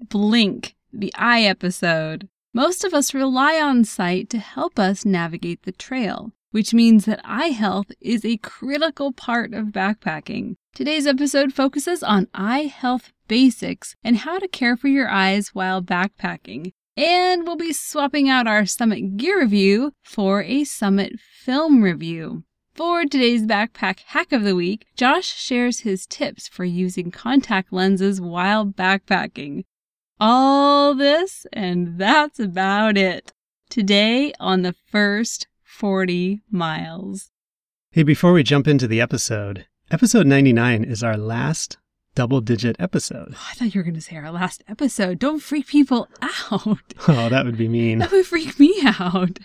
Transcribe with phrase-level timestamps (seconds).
[0.00, 2.28] Blink, the eye episode.
[2.54, 7.20] Most of us rely on sight to help us navigate the trail, which means that
[7.24, 10.54] eye health is a critical part of backpacking.
[10.74, 15.82] Today's episode focuses on eye health basics and how to care for your eyes while
[15.82, 16.72] backpacking.
[16.96, 22.44] And we'll be swapping out our summit gear review for a summit film review.
[22.74, 28.20] For today's backpack hack of the week, Josh shares his tips for using contact lenses
[28.20, 29.64] while backpacking.
[30.20, 33.32] All this, and that's about it.
[33.70, 37.30] Today on the first 40 miles.
[37.92, 41.76] Hey, before we jump into the episode, episode 99 is our last
[42.14, 43.34] double digit episode.
[43.36, 45.20] Oh, I thought you were going to say our last episode.
[45.20, 46.78] Don't freak people out.
[47.06, 47.98] Oh, that would be mean.
[47.98, 49.38] That would freak me out.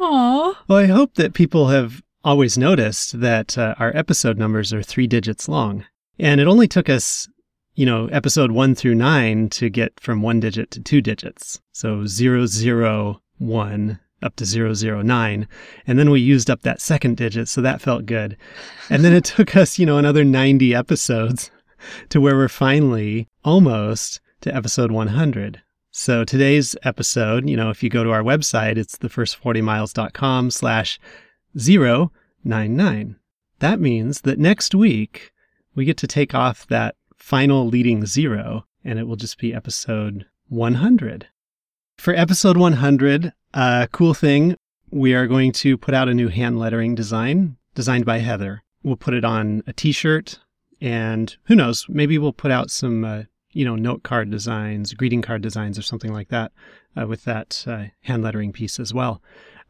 [0.00, 0.64] Aw.
[0.66, 5.06] Well, I hope that people have always noticed that uh, our episode numbers are three
[5.06, 5.84] digits long.
[6.18, 7.28] And it only took us,
[7.76, 11.60] you know, episode one through nine to get from one digit to two digits.
[11.72, 15.46] So zero, zero, one up to zero, zero, nine.
[15.86, 17.48] And then we used up that second digit.
[17.48, 18.38] So that felt good.
[18.88, 21.50] And then it took us, you know, another 90 episodes
[22.08, 25.62] to where we're finally almost to episode 100.
[25.90, 30.98] So today's episode, you know, if you go to our website, it's the first40miles.com slash
[31.54, 33.16] 099.
[33.58, 35.32] That means that next week
[35.74, 36.95] we get to take off that
[37.26, 41.26] final leading zero and it will just be episode 100.
[41.98, 44.54] For episode 100, a uh, cool thing,
[44.92, 48.62] we are going to put out a new hand lettering design designed by Heather.
[48.84, 50.38] We'll put it on a t-shirt
[50.80, 55.20] and who knows, maybe we'll put out some uh, you know, note card designs, greeting
[55.20, 56.52] card designs, or something like that
[56.96, 59.20] uh, with that uh, hand lettering piece as well.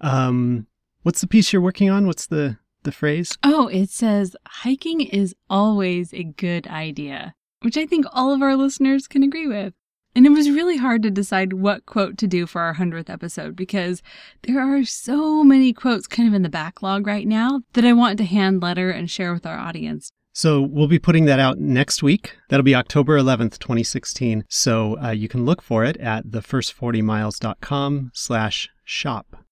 [0.03, 0.67] Um,
[1.05, 2.07] What's the piece you're working on?
[2.07, 3.39] What's the the phrase?
[3.43, 7.35] Oh, it says hiking is always a good idea,
[7.67, 9.75] which I think all of our listeners can agree with.
[10.15, 13.57] And it was really hard to decide what quote to do for our 100th episode
[13.57, 14.05] because
[14.45, 18.19] there are so many quotes kind of in the backlog right now that I want
[18.19, 20.13] to hand letter and share with our audience.
[20.33, 22.37] So we'll be putting that out next week.
[22.51, 24.45] That'll be October 11th, 2016.
[24.49, 29.45] So uh, you can look for it at thefirst40miles.com slash shop.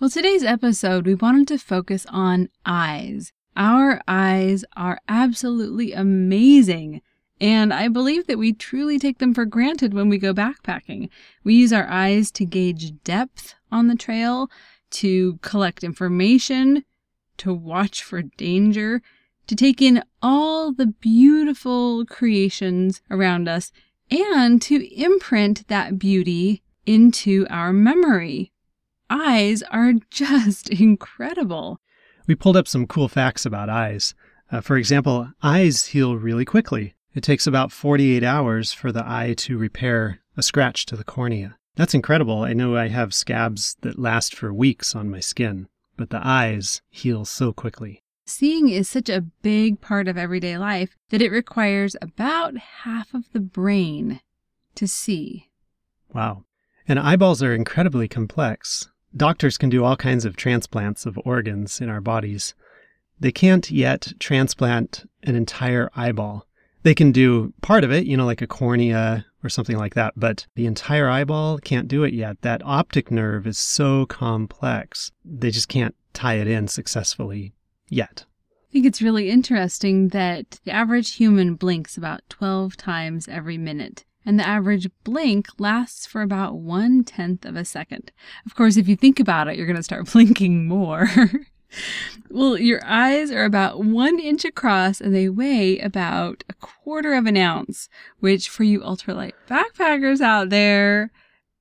[0.00, 3.30] Well, today's episode, we wanted to focus on eyes.
[3.56, 7.00] Our eyes are absolutely amazing.
[7.40, 11.08] And I believe that we truly take them for granted when we go backpacking.
[11.42, 14.50] We use our eyes to gauge depth on the trail,
[14.92, 16.84] to collect information,
[17.38, 19.02] to watch for danger,
[19.46, 23.72] to take in all the beautiful creations around us,
[24.10, 28.52] and to imprint that beauty into our memory
[29.10, 31.80] eyes are just incredible.
[32.26, 34.14] We pulled up some cool facts about eyes.
[34.50, 36.94] Uh, for example, eyes heal really quickly.
[37.14, 41.56] It takes about 48 hours for the eye to repair a scratch to the cornea.
[41.76, 42.42] That's incredible.
[42.42, 46.82] I know I have scabs that last for weeks on my skin, but the eyes
[46.90, 48.02] heal so quickly.
[48.26, 53.24] Seeing is such a big part of everyday life that it requires about half of
[53.32, 54.20] the brain
[54.76, 55.50] to see.
[56.12, 56.44] Wow.
[56.88, 58.88] And eyeballs are incredibly complex.
[59.16, 62.54] Doctors can do all kinds of transplants of organs in our bodies.
[63.20, 66.46] They can't yet transplant an entire eyeball.
[66.82, 70.14] They can do part of it, you know, like a cornea or something like that,
[70.16, 72.40] but the entire eyeball can't do it yet.
[72.42, 75.12] That optic nerve is so complex.
[75.24, 77.54] They just can't tie it in successfully
[77.88, 78.24] yet.
[78.68, 84.04] I think it's really interesting that the average human blinks about 12 times every minute
[84.26, 88.12] and the average blink lasts for about one tenth of a second.
[88.46, 91.08] Of course, if you think about it, you're going to start blinking more.
[92.30, 97.26] well, your eyes are about one inch across and they weigh about a quarter of
[97.26, 97.88] an ounce,
[98.20, 101.10] which for you ultralight backpackers out there,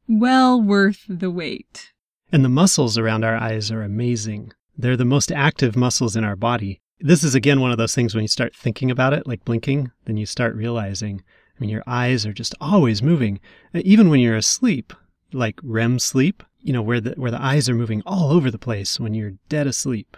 [0.08, 1.92] well worth the weight.
[2.32, 4.54] And the muscles around our eyes are amazing.
[4.78, 6.82] They're the most active muscles in our body.
[7.00, 9.92] This is again one of those things when you start thinking about it, like blinking,
[10.06, 11.22] then you start realizing
[11.56, 13.40] I mean, your eyes are just always moving,
[13.74, 14.94] uh, even when you're asleep,
[15.32, 18.58] like REM sleep, you know, where the, where the eyes are moving all over the
[18.58, 20.18] place when you're dead asleep.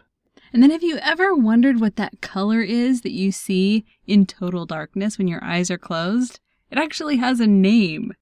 [0.54, 4.66] And then have you ever wondered what that color is that you see in total
[4.66, 6.40] darkness when your eyes are closed?
[6.72, 8.14] It actually has a name.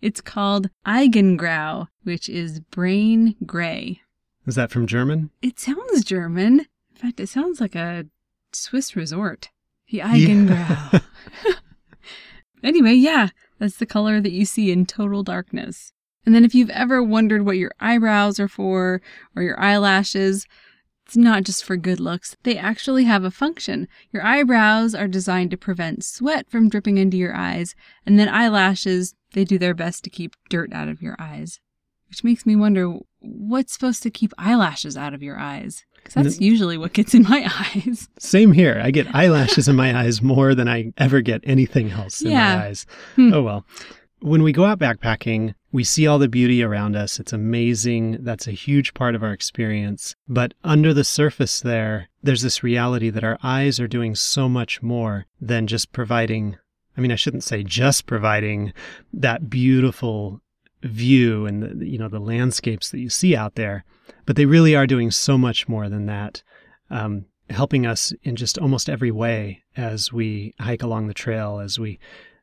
[0.00, 4.00] It's called Eigengrau, which is brain gray.
[4.46, 5.30] Is that from German?
[5.42, 6.60] It sounds German.
[6.60, 8.06] In fact, it sounds like a
[8.52, 9.50] Swiss resort.
[9.90, 10.92] The Eigengrau.
[10.92, 11.00] Yeah.
[12.62, 13.28] anyway, yeah,
[13.58, 15.92] that's the color that you see in total darkness.
[16.24, 19.00] And then if you've ever wondered what your eyebrows are for
[19.34, 20.46] or your eyelashes,
[21.04, 22.36] it's not just for good looks.
[22.44, 23.88] They actually have a function.
[24.12, 27.74] Your eyebrows are designed to prevent sweat from dripping into your eyes,
[28.06, 31.60] and then eyelashes, they do their best to keep dirt out of your eyes.
[32.08, 35.84] Which makes me wonder what's supposed to keep eyelashes out of your eyes?
[36.14, 38.08] That's usually what gets in my eyes.
[38.18, 38.80] Same here.
[38.82, 42.56] I get eyelashes in my eyes more than I ever get anything else in yeah.
[42.56, 42.86] my eyes.
[43.16, 43.32] Hmm.
[43.32, 43.64] Oh well.
[44.20, 47.18] When we go out backpacking, we see all the beauty around us.
[47.18, 48.18] It's amazing.
[48.20, 50.14] That's a huge part of our experience.
[50.28, 54.80] But under the surface there, there's this reality that our eyes are doing so much
[54.80, 56.56] more than just providing.
[56.96, 58.72] I mean, I shouldn't say just providing
[59.12, 60.40] that beautiful
[60.82, 63.84] view and the, you know the landscapes that you see out there,
[64.26, 66.42] but they really are doing so much more than that,
[66.90, 71.78] um, helping us in just almost every way as we hike along the trail, as
[71.78, 71.98] we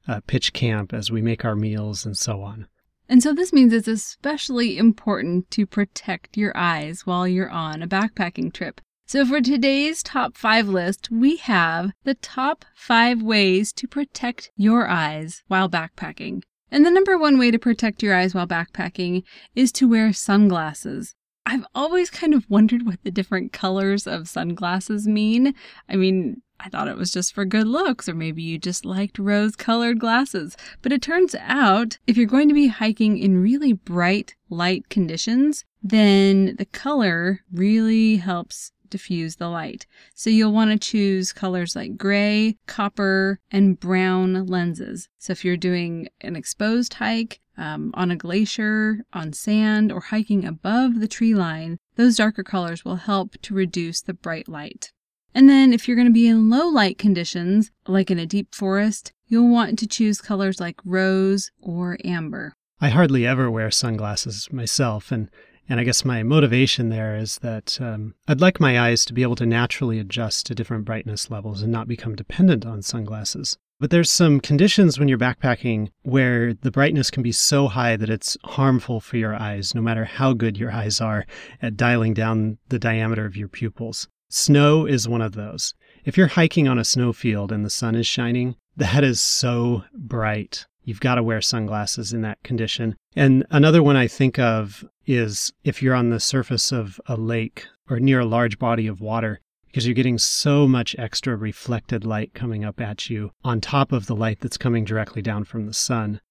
[0.07, 2.67] uh, pitch camp as we make our meals and so on.
[3.07, 7.87] And so this means it's especially important to protect your eyes while you're on a
[7.87, 8.81] backpacking trip.
[9.05, 14.87] So for today's top five list, we have the top five ways to protect your
[14.87, 16.43] eyes while backpacking.
[16.71, 19.23] And the number one way to protect your eyes while backpacking
[19.55, 21.15] is to wear sunglasses.
[21.49, 25.55] I've always kind of wondered what the different colors of sunglasses mean.
[25.89, 29.17] I mean, I thought it was just for good looks, or maybe you just liked
[29.17, 30.55] rose colored glasses.
[30.83, 35.65] But it turns out if you're going to be hiking in really bright light conditions,
[35.81, 39.85] then the color really helps diffuse the light.
[40.15, 45.07] So you'll want to choose colors like gray, copper, and brown lenses.
[45.17, 50.45] So if you're doing an exposed hike, um, on a glacier, on sand, or hiking
[50.45, 54.91] above the tree line, those darker colors will help to reduce the bright light.
[55.35, 58.55] And then if you're going to be in low light conditions, like in a deep
[58.55, 62.53] forest, you'll want to choose colors like rose or amber.
[62.81, 65.29] I hardly ever wear sunglasses myself, and,
[65.69, 69.21] and I guess my motivation there is that um, I'd like my eyes to be
[69.21, 73.57] able to naturally adjust to different brightness levels and not become dependent on sunglasses.
[73.79, 78.09] But there's some conditions when you're backpacking where the brightness can be so high that
[78.09, 81.25] it's harmful for your eyes, no matter how good your eyes are
[81.61, 84.09] at dialing down the diameter of your pupils.
[84.27, 85.75] Snow is one of those.
[86.03, 90.65] If you're hiking on a snowfield and the sun is shining, that is so bright.
[90.89, 92.95] You've got to wear sunglasses in that condition.
[93.15, 97.67] And another one I think of is if you're on the surface of a lake
[97.91, 102.33] or near a large body of water, because you're getting so much extra reflected light
[102.33, 105.75] coming up at you on top of the light that's coming directly down from the
[105.75, 106.21] sun.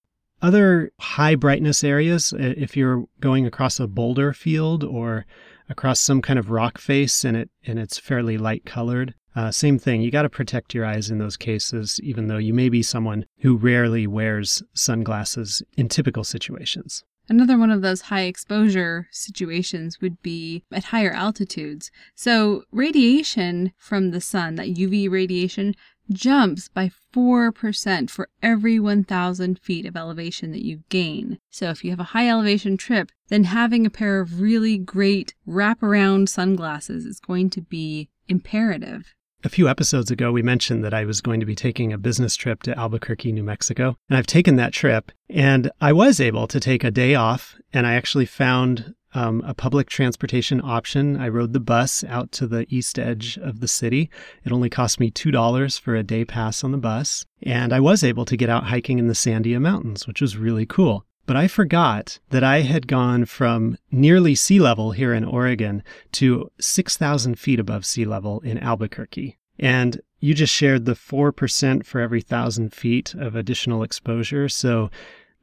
[0.43, 5.25] Other high brightness areas, if you're going across a boulder field or
[5.69, 9.15] across some kind of rock face and it and it's fairly light colored.
[9.39, 10.03] Uh, same thing.
[10.03, 13.25] You got to protect your eyes in those cases, even though you may be someone
[13.39, 17.05] who rarely wears sunglasses in typical situations.
[17.29, 21.93] Another one of those high exposure situations would be at higher altitudes.
[22.17, 25.77] So, radiation from the sun, that UV radiation,
[26.11, 31.39] jumps by 4% for every 1,000 feet of elevation that you gain.
[31.49, 35.35] So if you have a high elevation trip, then having a pair of really great
[35.47, 39.15] wraparound sunglasses is going to be imperative.
[39.45, 42.35] A few episodes ago, we mentioned that I was going to be taking a business
[42.35, 43.97] trip to Albuquerque, New Mexico.
[44.09, 47.87] And I've taken that trip and I was able to take a day off and
[47.87, 51.17] I actually found um, a public transportation option.
[51.17, 54.11] I rode the bus out to the east edge of the city.
[54.45, 57.25] It only cost me $2 for a day pass on the bus.
[57.41, 60.67] And I was able to get out hiking in the Sandia Mountains, which was really
[60.67, 61.07] cool.
[61.29, 65.83] But I forgot that I had gone from nearly sea level here in Oregon
[66.13, 69.37] to 6,000 feet above sea level in Albuquerque.
[69.59, 74.49] And you just shared the 4% for every thousand feet of additional exposure.
[74.49, 74.91] So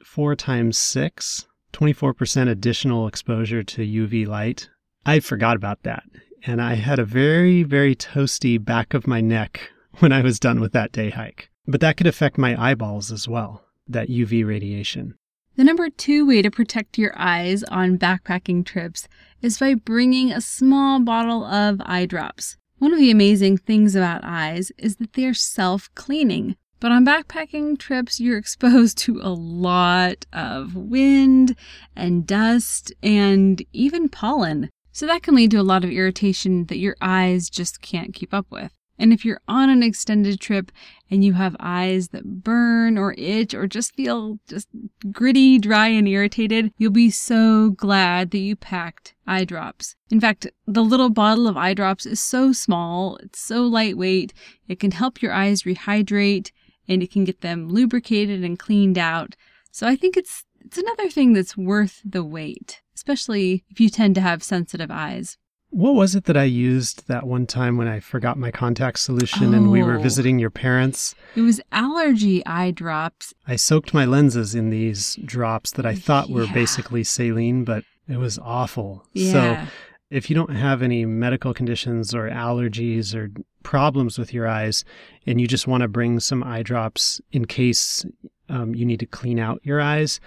[0.03, 4.71] four times six, 24% additional exposure to UV light.
[5.05, 6.01] I forgot about that.
[6.47, 10.61] And I had a very, very toasty back of my neck when I was done
[10.61, 11.51] with that day hike.
[11.67, 15.13] But that could affect my eyeballs as well, that UV radiation.
[15.55, 19.07] The number two way to protect your eyes on backpacking trips
[19.41, 22.57] is by bringing a small bottle of eye drops.
[22.79, 26.57] One of the amazing things about eyes is that they're self cleaning.
[26.81, 31.55] But on backpacking trips, you're exposed to a lot of wind
[31.95, 34.69] and dust and even pollen.
[34.91, 38.33] So that can lead to a lot of irritation that your eyes just can't keep
[38.33, 38.73] up with.
[38.97, 40.71] And if you're on an extended trip
[41.11, 44.67] and you have eyes that burn or itch or just feel just
[45.11, 49.95] gritty, dry, and irritated, you'll be so glad that you packed eye drops.
[50.09, 54.33] In fact, the little bottle of eye drops is so small, it's so lightweight,
[54.67, 56.51] it can help your eyes rehydrate
[56.87, 59.35] and it can get them lubricated and cleaned out.
[59.71, 64.15] So I think it's it's another thing that's worth the wait, especially if you tend
[64.15, 65.37] to have sensitive eyes.
[65.75, 69.53] What was it that I used that one time when I forgot my contact solution
[69.53, 70.01] and we were Oh.
[70.01, 71.15] visiting your parents?
[71.35, 73.33] It was allergy eye drops.
[73.45, 78.15] I soaked my lenses in these drops that I thought were basically saline, but it
[78.17, 79.05] was awful.
[79.11, 79.31] Yeah.
[79.65, 79.71] So
[80.09, 83.31] if you don't have any medical conditions or allergies or
[83.63, 84.85] problems with your eyes
[85.27, 88.05] and you just want to bring some eye drops in case
[88.47, 90.21] um, you need to clean out your eyes,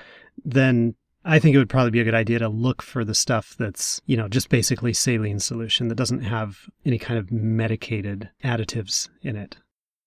[0.45, 0.95] then
[1.29, 4.01] I think it would probably be a good idea to look for the stuff that's,
[4.07, 9.37] you know, just basically saline solution that doesn't have any kind of medicated additives in
[9.37, 9.59] it.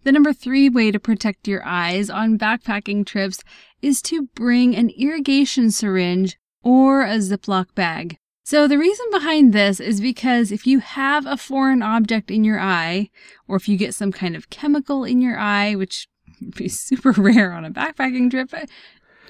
[0.04, 3.44] The number three way to protect your eyes on backpacking trips
[3.84, 8.18] is to bring an irrigation syringe or a Ziploc bag.
[8.44, 12.60] So the reason behind this is because if you have a foreign object in your
[12.60, 13.12] eye,
[13.48, 16.08] or if you get some kind of chemical in your eye, which
[16.42, 18.52] would be super rare on a backpacking trip,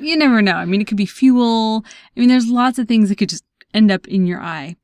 [0.02, 0.54] you never know.
[0.56, 1.86] I mean, it could be fuel.
[2.16, 3.44] I mean, there's lots of things that could just
[3.74, 4.76] end up in your eye.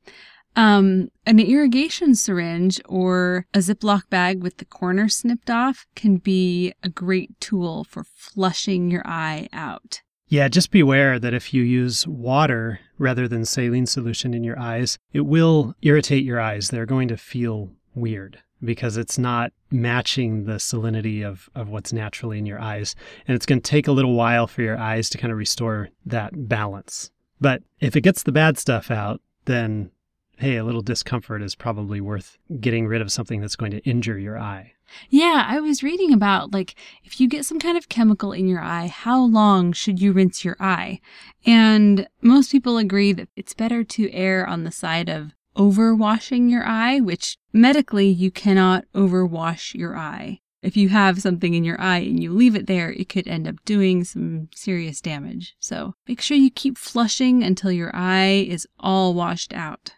[0.56, 6.72] Um, an irrigation syringe or a Ziploc bag with the corner snipped off can be
[6.82, 10.02] a great tool for flushing your eye out.
[10.26, 14.98] Yeah, just beware that if you use water rather than saline solution in your eyes,
[15.12, 16.68] it will irritate your eyes.
[16.68, 22.38] They're going to feel weird because it's not matching the salinity of, of what's naturally
[22.38, 22.94] in your eyes.
[23.26, 25.88] And it's going to take a little while for your eyes to kind of restore
[26.06, 27.10] that balance.
[27.40, 29.90] But if it gets the bad stuff out, then
[30.38, 34.18] hey, a little discomfort is probably worth getting rid of something that's going to injure
[34.18, 34.72] your eye.
[35.10, 36.74] Yeah, I was reading about like
[37.04, 40.44] if you get some kind of chemical in your eye, how long should you rinse
[40.44, 41.00] your eye?
[41.44, 46.64] And most people agree that it's better to err on the side of overwashing your
[46.64, 50.40] eye, which medically you cannot overwash your eye.
[50.62, 53.46] If you have something in your eye and you leave it there, it could end
[53.46, 55.54] up doing some serious damage.
[55.60, 59.92] So make sure you keep flushing until your eye is all washed out.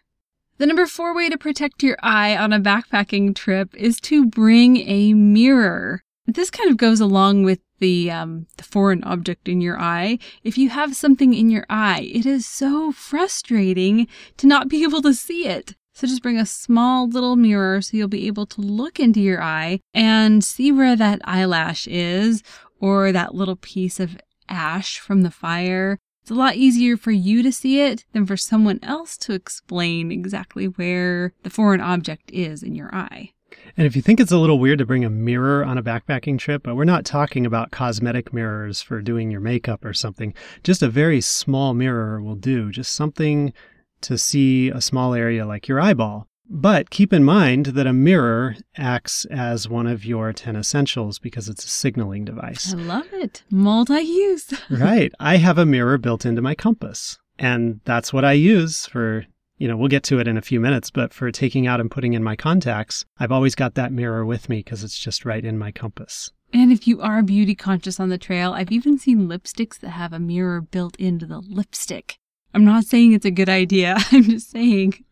[0.57, 4.77] The number four way to protect your eye on a backpacking trip is to bring
[4.77, 6.03] a mirror.
[6.33, 10.19] This kind of goes along with the um, the foreign object in your eye.
[10.43, 14.07] If you have something in your eye, it is so frustrating
[14.37, 15.75] to not be able to see it.
[15.93, 19.41] So just bring a small little mirror so you'll be able to look into your
[19.41, 22.43] eye and see where that eyelash is
[22.79, 25.99] or that little piece of ash from the fire.
[26.21, 30.11] It's a lot easier for you to see it than for someone else to explain
[30.11, 33.31] exactly where the foreign object is in your eye.
[33.77, 36.37] And if you think it's a little weird to bring a mirror on a backpacking
[36.37, 40.33] trip, but we're not talking about cosmetic mirrors for doing your makeup or something.
[40.63, 43.53] Just a very small mirror will do, just something
[44.01, 46.27] to see a small area like your eyeball.
[46.53, 51.47] But keep in mind that a mirror acts as one of your 10 essentials because
[51.47, 52.73] it's a signaling device.
[52.73, 53.43] I love it.
[53.49, 54.53] Multi use.
[54.69, 55.13] right.
[55.17, 59.25] I have a mirror built into my compass, and that's what I use for
[59.61, 61.91] you know, we'll get to it in a few minutes, but for taking out and
[61.91, 65.45] putting in my contacts, I've always got that mirror with me because it's just right
[65.45, 66.31] in my compass.
[66.51, 70.13] And if you are beauty conscious on the trail, I've even seen lipsticks that have
[70.13, 72.17] a mirror built into the lipstick.
[72.55, 73.97] I'm not saying it's a good idea.
[74.11, 75.05] I'm just saying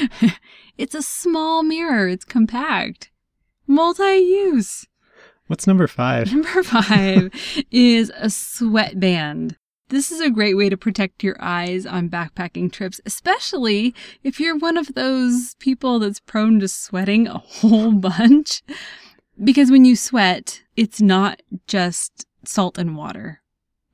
[0.76, 2.08] it's a small mirror.
[2.08, 3.10] It's compact.
[3.66, 4.86] Multi-use.
[5.46, 6.30] What's number five?
[6.30, 7.30] Number five
[7.70, 9.56] is a sweatband.
[9.92, 13.94] This is a great way to protect your eyes on backpacking trips, especially
[14.24, 18.62] if you're one of those people that's prone to sweating a whole bunch.
[19.44, 23.42] Because when you sweat, it's not just salt and water.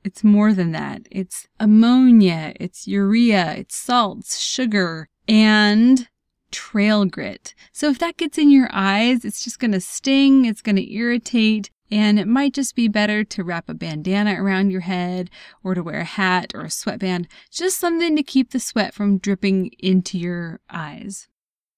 [0.05, 1.01] It's more than that.
[1.11, 6.07] It's ammonia, it's urea, it's salts, sugar, and
[6.49, 7.53] trail grit.
[7.73, 10.93] So if that gets in your eyes, it's just going to sting, it's going to
[10.93, 15.29] irritate, and it might just be better to wrap a bandana around your head
[15.63, 19.17] or to wear a hat or a sweatband, just something to keep the sweat from
[19.17, 21.27] dripping into your eyes.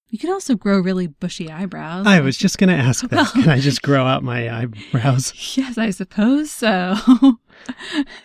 [0.09, 2.05] You can also grow really bushy eyebrows.
[2.05, 3.11] I was just going to ask that.
[3.15, 5.33] Well- Can I just grow out my eyebrows?
[5.57, 6.95] Yes, I suppose so.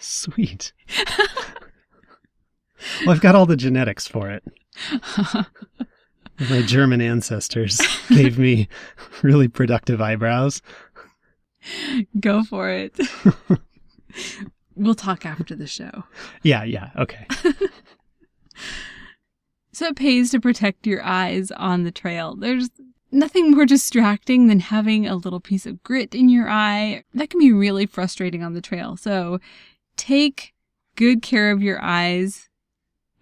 [0.01, 0.73] Sweet.
[3.05, 4.43] well, I've got all the genetics for it.
[6.51, 8.69] My German ancestors gave me
[9.23, 10.61] really productive eyebrows.
[12.21, 12.99] Go for it.
[14.77, 16.05] we'll talk after the show.
[16.43, 17.27] Yeah, yeah, okay.
[19.73, 22.35] So it pays to protect your eyes on the trail.
[22.35, 22.71] There's
[23.13, 27.05] nothing more distracting than having a little piece of grit in your eye.
[27.13, 28.97] That can be really frustrating on the trail.
[28.97, 29.39] So
[29.99, 30.55] take
[30.97, 32.49] good care of your eyes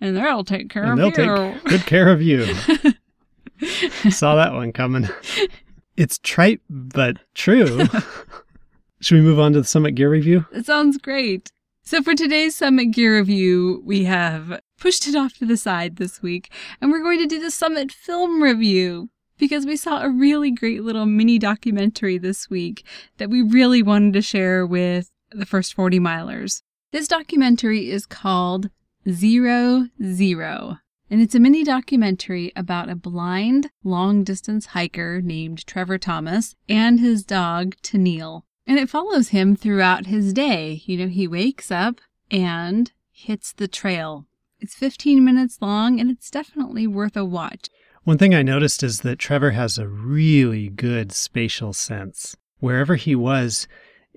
[0.01, 1.55] and they'll take care And of they'll you.
[1.55, 2.47] take good care of you.
[4.13, 5.09] Saw that one coming.
[5.97, 7.85] It's trite, but true.
[9.01, 10.47] Should we move on to the Summit Gear Review?
[10.53, 11.53] That sounds great.
[11.83, 16.23] So for today's Summit Gear Review, we have pushed it off to the side this
[16.23, 20.51] week, and we're going to do the Summit Film Review because we saw a really
[20.51, 22.87] great little mini documentary this week
[23.19, 26.63] that we really wanted to share with the first 40 milers.
[26.93, 28.71] This documentary is called
[29.11, 30.79] Zero Zero,
[31.15, 36.99] and it's a mini documentary about a blind, long distance hiker named Trevor Thomas and
[36.99, 38.43] his dog, Tennille.
[38.67, 40.83] And it follows him throughout his day.
[40.87, 42.01] You know, he wakes up
[42.33, 44.27] and hits the trail.
[44.59, 47.69] It's 15 minutes long and it's definitely worth a watch.
[48.03, 52.37] One thing I noticed is that Trevor has a really good spatial sense.
[52.59, 53.69] Wherever he was,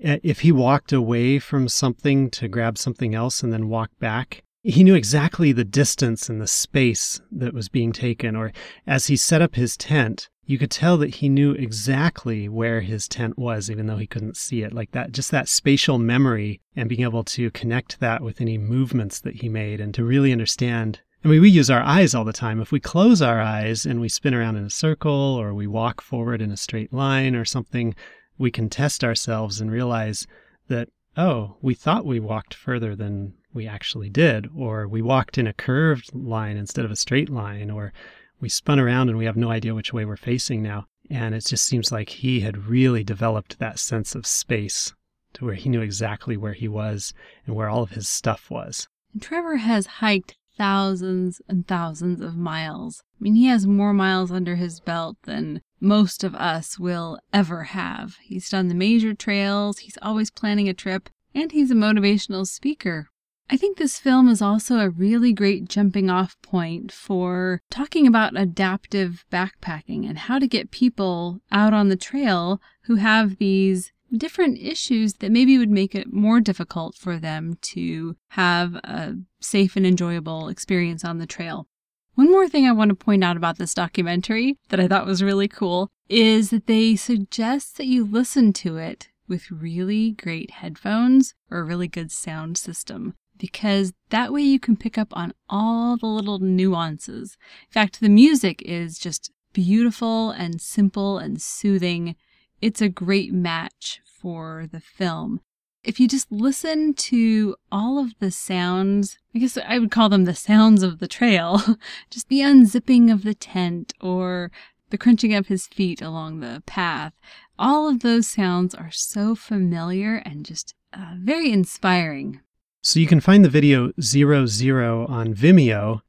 [0.01, 4.41] eh, if he walked away from something to grab something else and then walk back,
[4.67, 8.35] he knew exactly the distance and the space that was being taken.
[8.35, 8.51] Or
[8.85, 13.07] as he set up his tent, you could tell that he knew exactly where his
[13.07, 14.73] tent was, even though he couldn't see it.
[14.73, 19.21] Like that, just that spatial memory and being able to connect that with any movements
[19.21, 20.99] that he made and to really understand.
[21.23, 22.59] I mean, we use our eyes all the time.
[22.59, 26.01] If we close our eyes and we spin around in a circle or we walk
[26.01, 27.95] forward in a straight line or something,
[28.37, 30.27] we can test ourselves and realize
[30.67, 35.47] that, oh, we thought we walked further than we actually did, or we walked in
[35.47, 37.91] a curved line instead of a straight line, or
[38.39, 40.85] we spun around and we have no idea which way we're facing now.
[41.09, 44.93] And it just seems like he had really developed that sense of space
[45.33, 47.13] to where he knew exactly where he was
[47.45, 48.87] and where all of his stuff was.
[49.19, 53.03] Trevor has hiked thousands and thousands of miles.
[53.19, 57.65] I mean, he has more miles under his belt than most of us will ever
[57.65, 58.17] have.
[58.21, 63.09] He's done the major trails, he's always planning a trip, and he's a motivational speaker.
[63.49, 68.37] I think this film is also a really great jumping off point for talking about
[68.37, 74.57] adaptive backpacking and how to get people out on the trail who have these different
[74.59, 79.85] issues that maybe would make it more difficult for them to have a safe and
[79.85, 81.67] enjoyable experience on the trail.
[82.15, 85.21] One more thing I want to point out about this documentary that I thought was
[85.21, 91.35] really cool is that they suggest that you listen to it with really great headphones
[91.51, 95.97] or a really good sound system because that way you can pick up on all
[95.97, 97.37] the little nuances.
[97.69, 102.15] In fact, the music is just beautiful and simple and soothing.
[102.61, 105.41] It's a great match for the film.
[105.83, 110.25] If you just listen to all of the sounds, I guess I would call them
[110.25, 111.61] the sounds of the trail,
[112.09, 114.51] just the unzipping of the tent or
[114.89, 117.13] the crunching of his feet along the path,
[117.59, 122.41] all of those sounds are so familiar and just uh, very inspiring.
[122.81, 126.01] So you can find the video Zero Zero on Vimeo.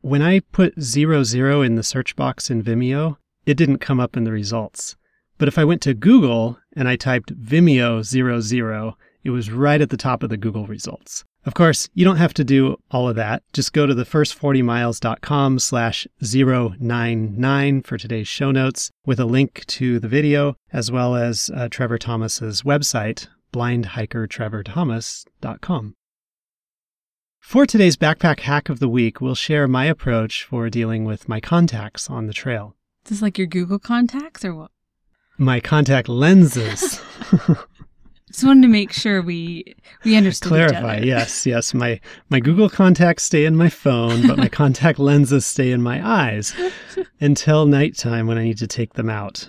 [0.00, 4.16] When I put Zero Zero in the search box in Vimeo, it didn't come up
[4.16, 4.96] in the results.
[5.38, 9.80] But if I went to Google and I typed Vimeo Zero Zero, it was right
[9.80, 11.24] at the top of the Google results.
[11.46, 13.42] Of course, you don't have to do all of that.
[13.52, 19.98] Just go to the first40miles.com slash 099 for today's show notes with a link to
[19.98, 25.94] the video as well as uh, Trevor Thomas's website, blindhikertrevorthomas.com.
[27.40, 31.40] For today's backpack hack of the week, we'll share my approach for dealing with my
[31.40, 32.74] contacts on the trail.
[33.04, 34.70] Is this like your Google contacts or what?
[35.38, 37.00] My contact lenses.
[38.28, 41.06] Just wanted to make sure we we understood each Clarify, other.
[41.06, 41.72] yes, yes.
[41.72, 46.04] My my Google contacts stay in my phone, but my contact lenses stay in my
[46.04, 46.54] eyes
[47.20, 49.48] until nighttime when I need to take them out.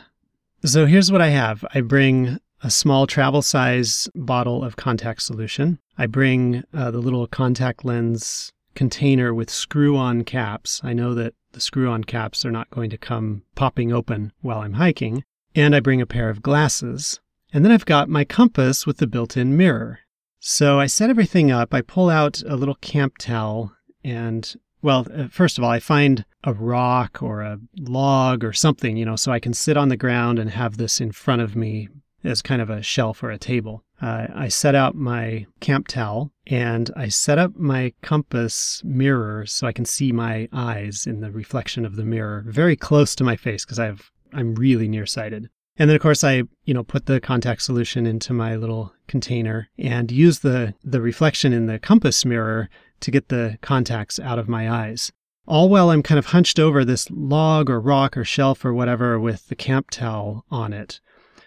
[0.63, 1.65] So here's what I have.
[1.73, 5.79] I bring a small travel size bottle of contact solution.
[5.97, 10.81] I bring uh, the little contact lens container with screw on caps.
[10.83, 14.59] I know that the screw on caps are not going to come popping open while
[14.59, 15.23] I'm hiking.
[15.55, 17.19] And I bring a pair of glasses.
[17.53, 19.99] And then I've got my compass with the built in mirror.
[20.39, 21.73] So I set everything up.
[21.73, 26.25] I pull out a little camp towel and well, uh, first of all, I find
[26.43, 29.97] a rock or a log or something, you know, so I can sit on the
[29.97, 31.89] ground and have this in front of me
[32.23, 33.83] as kind of a shelf or a table.
[33.99, 39.65] Uh, I set out my camp towel and I set up my compass mirror so
[39.65, 43.35] I can see my eyes in the reflection of the mirror very close to my
[43.35, 45.49] face because I have I'm really nearsighted.
[45.77, 49.69] And then of course I, you know, put the contact solution into my little container
[49.77, 52.69] and use the the reflection in the compass mirror
[53.01, 55.11] to get the contacts out of my eyes.
[55.47, 59.19] all while I'm kind of hunched over this log or rock or shelf or whatever
[59.19, 60.99] with the camp towel on it.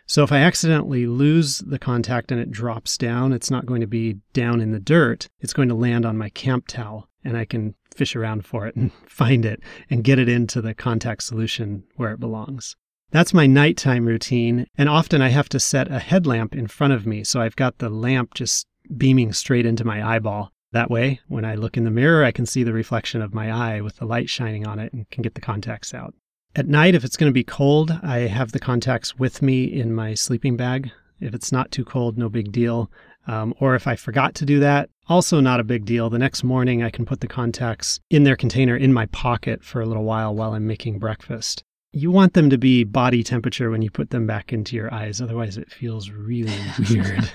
[0.07, 3.87] So if I accidentally lose the contact and it drops down, it's not going to
[3.87, 5.29] be down in the dirt.
[5.41, 8.77] It's going to land on my camp towel and I can fish around for it
[8.77, 12.77] and find it and get it into the contact solution where it belongs.
[13.11, 14.67] That's my nighttime routine.
[14.77, 17.25] And often I have to set a headlamp in front of me.
[17.25, 20.53] So I've got the lamp just beaming straight into my eyeball.
[20.73, 23.51] That way, when I look in the mirror, I can see the reflection of my
[23.51, 26.15] eye with the light shining on it and can get the contacts out.
[26.55, 29.95] At night, if it's going to be cold, I have the contacts with me in
[29.95, 30.91] my sleeping bag.
[31.21, 32.91] If it's not too cold, no big deal.
[33.27, 36.11] Um, or if I forgot to do that, also not a big deal.
[36.11, 39.81] The next morning, I can put the contacts in their container in my pocket for
[39.81, 41.63] a little while while I'm making breakfast.
[41.93, 45.21] You want them to be body temperature when you put them back into your eyes,
[45.21, 46.53] otherwise, it feels really
[46.91, 47.31] weird.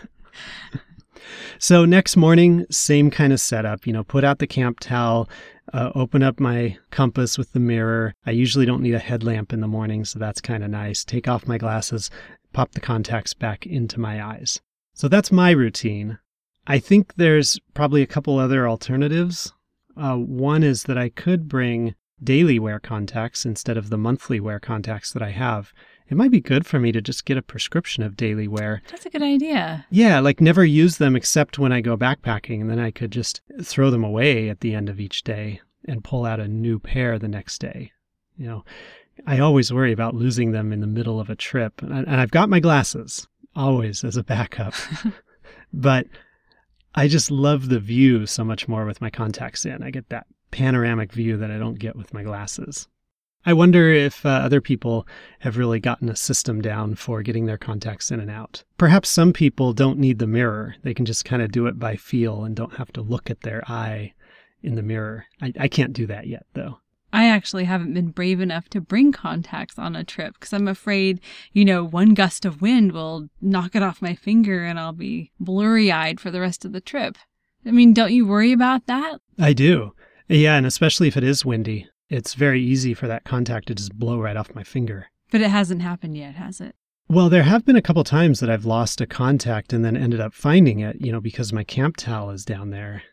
[1.57, 3.87] so, next morning, same kind of setup.
[3.87, 5.27] You know, put out the camp towel,
[5.73, 8.13] uh, open up my compass with the mirror.
[8.25, 11.03] I usually don't need a headlamp in the morning, so that's kind of nice.
[11.03, 12.11] Take off my glasses,
[12.53, 14.61] pop the contacts back into my eyes.
[14.93, 16.19] So that's my routine.
[16.65, 19.53] I think there's probably a couple other alternatives.
[19.97, 24.59] Uh, one is that I could bring daily wear contacts instead of the monthly wear
[24.59, 25.73] contacts that I have.
[26.07, 28.81] It might be good for me to just get a prescription of daily wear.
[28.89, 29.85] That's a good idea.
[29.89, 33.41] Yeah, like never use them except when I go backpacking, and then I could just
[33.61, 37.19] throw them away at the end of each day and pull out a new pair
[37.19, 37.91] the next day.
[38.37, 38.65] You know,
[39.27, 42.31] I always worry about losing them in the middle of a trip, and, and I've
[42.31, 44.73] got my glasses always as a backup.
[45.73, 46.07] but
[46.95, 49.81] I just love the view so much more with my contacts in.
[49.81, 52.87] I get that panoramic view that I don't get with my glasses.
[53.45, 55.05] I wonder if uh, other people
[55.39, 58.63] have really gotten a system down for getting their contacts in and out.
[58.77, 60.75] Perhaps some people don't need the mirror.
[60.83, 63.41] They can just kind of do it by feel and don't have to look at
[63.41, 64.13] their eye
[64.61, 65.25] in the mirror.
[65.41, 66.79] I, I can't do that yet, though.
[67.13, 71.21] I actually haven't been brave enough to bring contacts on a trip because I'm afraid,
[71.53, 75.31] you know, one gust of wind will knock it off my finger and I'll be
[75.39, 77.17] blurry eyed for the rest of the trip.
[77.65, 79.21] I mean, don't you worry about that?
[79.39, 79.93] I do.
[80.27, 83.97] Yeah, and especially if it is windy it's very easy for that contact to just
[83.97, 85.09] blow right off my finger.
[85.31, 86.75] But it hasn't happened yet, has it?
[87.09, 90.21] Well, there have been a couple times that I've lost a contact and then ended
[90.21, 93.03] up finding it, you know, because my camp towel is down there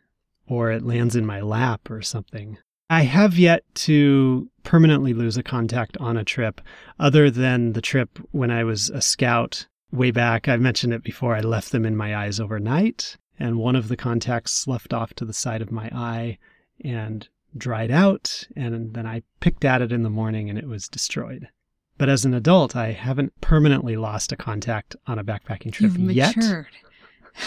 [0.47, 2.59] or it lands in my lap or something.
[2.91, 6.61] I have yet to permanently lose a contact on a trip
[6.99, 10.49] other than the trip when I was a scout way back.
[10.49, 11.37] I've mentioned it before.
[11.37, 15.25] I left them in my eyes overnight and one of the contacts left off to
[15.25, 16.39] the side of my eye
[16.85, 20.89] and dried out, and then I picked at it in the morning and it was
[20.89, 21.49] destroyed.
[21.97, 26.13] But as an adult, I haven't permanently lost a contact on a backpacking trip You've
[26.13, 26.37] yet.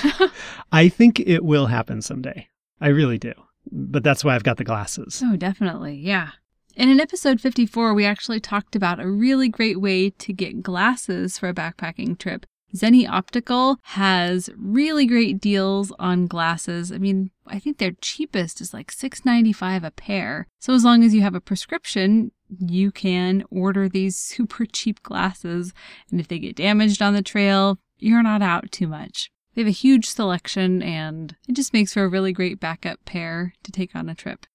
[0.72, 2.48] I think it will happen someday.
[2.82, 3.34] I really do.
[3.71, 5.21] But that's why I've got the glasses.
[5.23, 5.95] Oh, definitely.
[5.95, 6.32] Yeah.
[6.76, 11.38] And in episode 54, we actually talked about a really great way to get glasses
[11.38, 12.45] for a backpacking trip.
[12.76, 16.91] Zenni Optical has really great deals on glasses.
[16.91, 20.47] I mean, I think their cheapest is like $6.95 a pair.
[20.60, 25.71] So as long as you have a prescription, you can order these super cheap glasses.
[26.10, 29.30] And if they get damaged on the trail, you're not out too much.
[29.54, 33.54] They have a huge selection and it just makes for a really great backup pair
[33.63, 34.46] to take on a trip.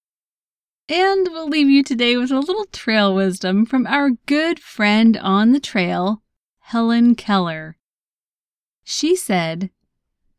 [0.89, 5.51] And we'll leave you today with a little trail wisdom from our good friend on
[5.51, 6.23] the trail,
[6.59, 7.77] Helen Keller.
[8.83, 9.69] She said,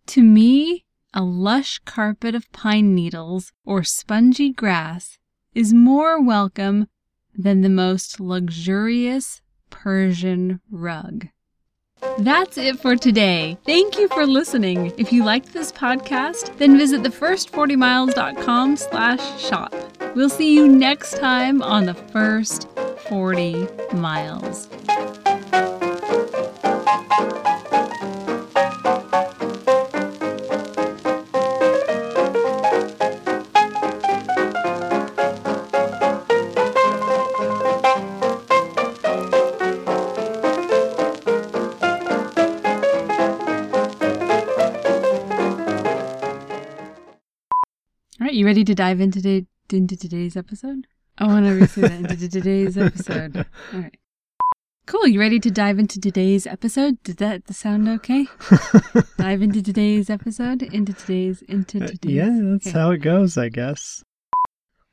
[0.07, 5.19] To me, a lush carpet of pine needles or spongy grass
[5.55, 6.89] is more welcome
[7.33, 11.29] than the most luxurious Persian rug.
[12.19, 13.59] That's it for today.
[13.65, 14.93] Thank you for listening.
[14.97, 19.75] If you liked this podcast, then visit thefirst40miles.com slash shop.
[20.15, 22.69] We'll see you next time on the first
[23.09, 24.69] 40 miles.
[48.41, 50.87] You ready to dive into, the, into today's episode?
[51.19, 53.37] I want to re-say that into today's episode.
[53.75, 53.95] All right.
[54.87, 55.07] Cool.
[55.09, 57.03] You ready to dive into today's episode?
[57.03, 58.27] Did that sound okay?
[59.19, 60.63] dive into today's episode?
[60.63, 62.11] Into today's, into Uh, today's.
[62.13, 62.79] yeah, that's okay.
[62.79, 64.03] how it goes, I guess.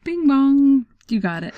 [0.04, 0.86] Bing bong.
[1.08, 1.54] You got it.